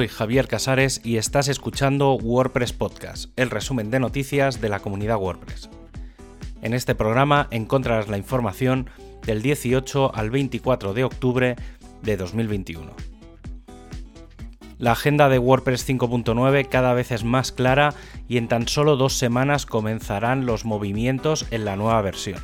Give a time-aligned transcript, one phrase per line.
[0.00, 5.18] soy Javier Casares y estás escuchando WordPress Podcast, el resumen de noticias de la comunidad
[5.18, 5.68] WordPress.
[6.62, 8.88] En este programa encontrarás la información
[9.26, 11.56] del 18 al 24 de octubre
[12.00, 12.94] de 2021.
[14.78, 17.92] La agenda de WordPress 5.9 cada vez es más clara
[18.26, 22.40] y en tan solo dos semanas comenzarán los movimientos en la nueva versión.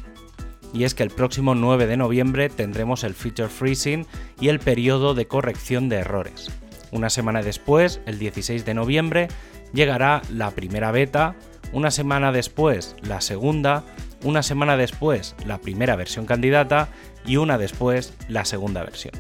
[0.75, 4.07] Y es que el próximo 9 de noviembre tendremos el Feature Freezing
[4.43, 6.51] y el periodo de corrección de errores.
[6.93, 9.29] Una semana después, el 16 de noviembre,
[9.73, 11.37] llegará la primera beta,
[11.73, 13.85] una semana después la segunda,
[14.23, 16.89] una semana después la primera versión candidata
[17.25, 19.15] y una después la segunda versión.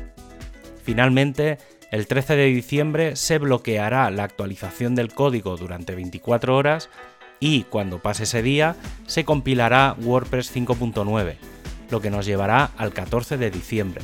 [0.83, 1.59] Finalmente,
[1.91, 6.88] el 13 de diciembre se bloqueará la actualización del código durante 24 horas
[7.41, 8.77] y cuando pase ese día
[9.07, 11.37] se compilará WordPress 5.9,
[11.91, 14.02] lo que nos llevará al 14 de diciembre.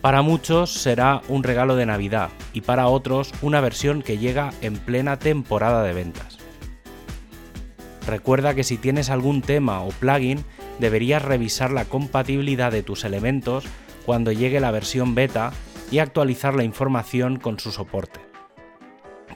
[0.00, 4.76] Para muchos será un regalo de Navidad y para otros una versión que llega en
[4.76, 6.38] plena temporada de ventas.
[8.06, 10.44] Recuerda que si tienes algún tema o plugin
[10.78, 13.64] deberías revisar la compatibilidad de tus elementos
[14.06, 15.52] cuando llegue la versión beta
[15.90, 18.20] y actualizar la información con su soporte.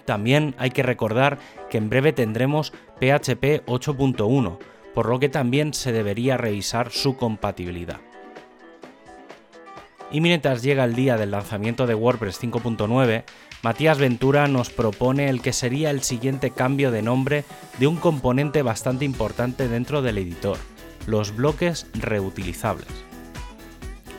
[0.04, 1.38] También hay que recordar
[1.70, 4.58] que en breve tendremos PHP 8.1,
[4.94, 8.00] por lo que también se debería revisar su compatibilidad.
[10.10, 13.24] Y mientras llega el día del lanzamiento de WordPress 5.9,
[13.62, 17.44] Matías Ventura nos propone el que sería el siguiente cambio de nombre
[17.78, 20.58] de un componente bastante importante dentro del editor,
[21.06, 22.88] los bloques reutilizables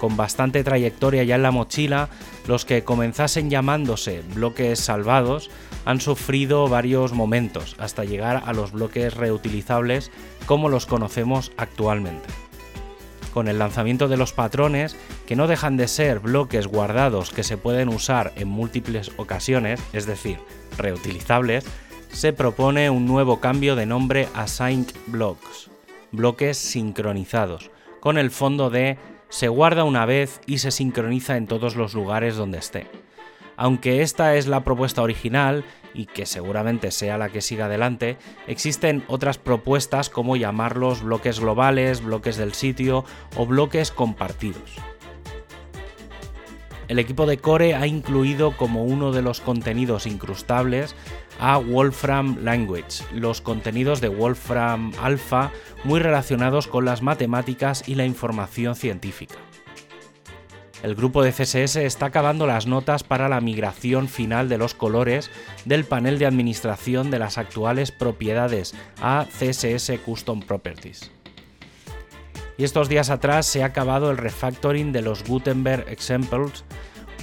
[0.04, 2.10] con bastante trayectoria ya en la mochila,
[2.46, 5.50] los que comenzasen llamándose bloques salvados
[5.86, 10.12] han sufrido varios momentos hasta llegar a los bloques reutilizables
[10.46, 12.28] como los conocemos actualmente.
[13.34, 14.96] Con el lanzamiento de los patrones,
[15.26, 20.06] que no dejan de ser bloques guardados que se pueden usar en múltiples ocasiones, es
[20.06, 20.38] decir,
[20.78, 21.66] reutilizables,
[22.12, 25.72] se propone un nuevo cambio de nombre a Sync Blocks,
[26.12, 28.98] bloques sincronizados, con el fondo de
[29.30, 32.88] se guarda una vez y se sincroniza en todos los lugares donde esté.
[33.58, 38.18] Aunque esta es la propuesta original, y que seguramente sea la que siga adelante,
[38.48, 43.06] existen otras propuestas como llamarlos bloques globales, bloques del sitio
[43.36, 44.78] o bloques compartidos.
[46.88, 50.96] El equipo de Core ha incluido como uno de los contenidos incrustables
[51.40, 55.52] a Wolfram Language, los contenidos de Wolfram Alpha
[55.84, 59.36] muy relacionados con las matemáticas y la información científica.
[60.84, 65.32] El grupo de CSS está acabando las notas para la migración final de los colores
[65.64, 71.10] del panel de administración de las actuales propiedades a CSS Custom Properties.
[72.58, 76.66] Y estos días atrás se ha acabado el refactoring de los Gutenberg Examples,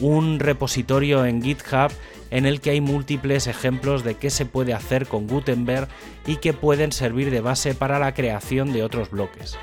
[0.00, 1.92] un repositorio en GitHub
[2.30, 5.88] en el que hay múltiples ejemplos de qué se puede hacer con Gutenberg
[6.26, 9.58] y que pueden servir de base para la creación de otros bloques.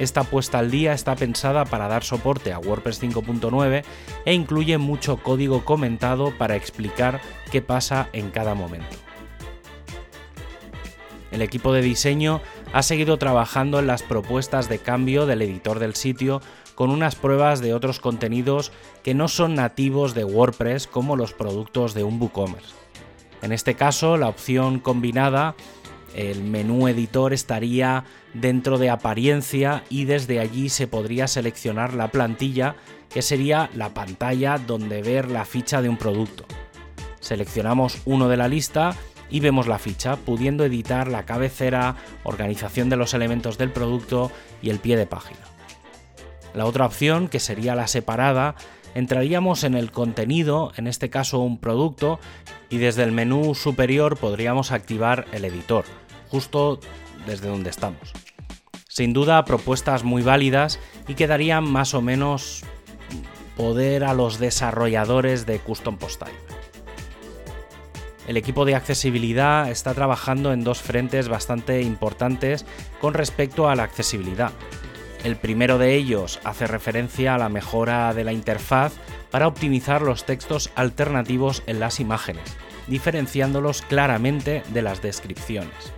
[0.00, 3.84] Esta puesta al día está pensada para dar soporte a WordPress 5.9
[4.24, 7.20] e incluye mucho código comentado para explicar
[7.52, 8.96] qué pasa en cada momento.
[11.30, 12.40] El equipo de diseño
[12.72, 16.40] ha seguido trabajando en las propuestas de cambio del editor del sitio
[16.74, 18.72] con unas pruebas de otros contenidos
[19.02, 22.74] que no son nativos de WordPress como los productos de un WooCommerce.
[23.42, 25.54] En este caso, la opción combinada,
[26.14, 28.04] el menú editor estaría
[28.34, 32.76] dentro de apariencia y desde allí se podría seleccionar la plantilla,
[33.08, 36.44] que sería la pantalla donde ver la ficha de un producto.
[37.20, 38.96] Seleccionamos uno de la lista
[39.30, 44.70] y vemos la ficha, pudiendo editar la cabecera, organización de los elementos del producto y
[44.70, 45.40] el pie de página.
[46.54, 48.56] La otra opción, que sería la separada,
[48.94, 52.18] entraríamos en el contenido, en este caso un producto,
[52.68, 55.84] y desde el menú superior podríamos activar el editor,
[56.28, 56.80] justo
[57.26, 58.12] desde donde estamos.
[58.88, 62.64] Sin duda, propuestas muy válidas y que darían más o menos
[63.56, 66.50] poder a los desarrolladores de Custom Post Type.
[68.26, 72.64] El equipo de accesibilidad está trabajando en dos frentes bastante importantes
[73.00, 74.52] con respecto a la accesibilidad.
[75.22, 78.94] El primero de ellos hace referencia a la mejora de la interfaz
[79.30, 82.56] para optimizar los textos alternativos en las imágenes,
[82.86, 85.92] diferenciándolos claramente de las descripciones.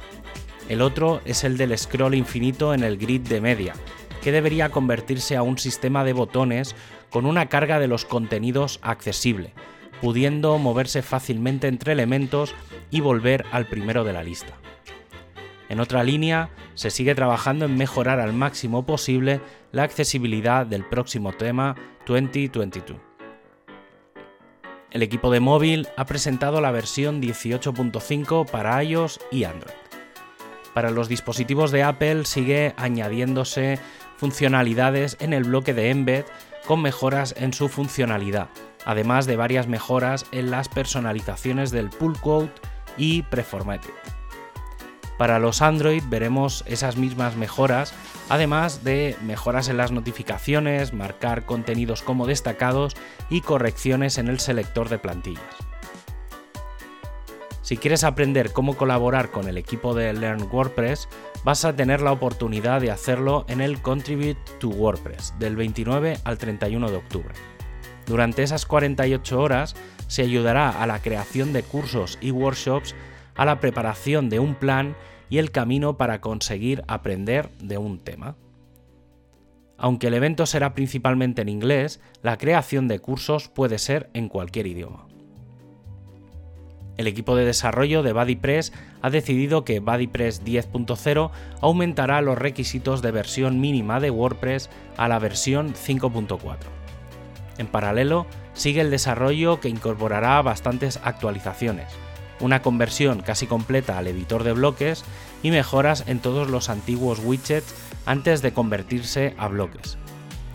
[0.68, 3.74] El otro es el del scroll infinito en el grid de media,
[4.22, 6.74] que debería convertirse a un sistema de botones
[7.10, 9.52] con una carga de los contenidos accesible,
[10.00, 12.54] pudiendo moverse fácilmente entre elementos
[12.90, 14.54] y volver al primero de la lista.
[15.72, 19.40] En otra línea, se sigue trabajando en mejorar al máximo posible
[19.70, 21.76] la accesibilidad del próximo tema
[22.06, 23.00] 2022.
[24.90, 29.72] El equipo de móvil ha presentado la versión 18.5 para iOS y Android.
[30.74, 33.78] Para los dispositivos de Apple sigue añadiéndose
[34.18, 36.26] funcionalidades en el bloque de Embed
[36.66, 38.50] con mejoras en su funcionalidad,
[38.84, 42.60] además de varias mejoras en las personalizaciones del pull quote
[42.98, 44.21] y preformatted.
[45.18, 47.94] Para los Android veremos esas mismas mejoras,
[48.28, 52.96] además de mejoras en las notificaciones, marcar contenidos como destacados
[53.30, 55.72] y correcciones en el selector de plantillas.
[57.62, 61.08] Si quieres aprender cómo colaborar con el equipo de Learn WordPress,
[61.44, 66.38] vas a tener la oportunidad de hacerlo en el Contribute to WordPress del 29 al
[66.38, 67.34] 31 de octubre.
[68.06, 69.76] Durante esas 48 horas
[70.08, 72.94] se ayudará a la creación de cursos y workshops,
[73.34, 74.96] a la preparación de un plan
[75.30, 78.36] y el camino para conseguir aprender de un tema.
[79.78, 84.66] Aunque el evento será principalmente en inglés, la creación de cursos puede ser en cualquier
[84.66, 85.06] idioma.
[86.98, 91.30] El equipo de desarrollo de BuddyPress ha decidido que BuddyPress 10.0
[91.60, 96.58] aumentará los requisitos de versión mínima de WordPress a la versión 5.4.
[97.58, 101.88] En paralelo, sigue el desarrollo que incorporará bastantes actualizaciones,
[102.42, 105.04] una conversión casi completa al editor de bloques
[105.42, 107.74] y mejoras en todos los antiguos widgets
[108.04, 109.96] antes de convertirse a bloques.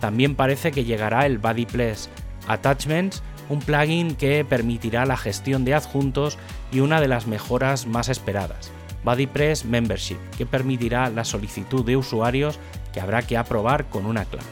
[0.00, 2.08] También parece que llegará el BuddyPress
[2.46, 6.38] Attachments, un plugin que permitirá la gestión de adjuntos
[6.70, 8.70] y una de las mejoras más esperadas,
[9.04, 12.58] BuddyPress Membership, que permitirá la solicitud de usuarios
[12.92, 14.46] que habrá que aprobar con una clave.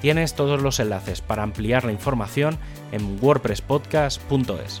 [0.00, 2.56] Tienes todos los enlaces para ampliar la información
[2.90, 4.80] en wordpresspodcast.es.